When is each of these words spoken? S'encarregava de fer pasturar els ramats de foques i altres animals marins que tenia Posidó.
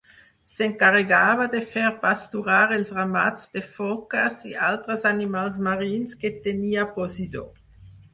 S'encarregava 0.51 1.43
de 1.55 1.59
fer 1.73 1.89
pasturar 2.05 2.61
els 2.77 2.89
ramats 2.95 3.43
de 3.57 3.63
foques 3.75 4.39
i 4.53 4.55
altres 4.69 5.05
animals 5.11 5.61
marins 5.69 6.17
que 6.25 6.33
tenia 6.49 6.87
Posidó. 6.97 7.45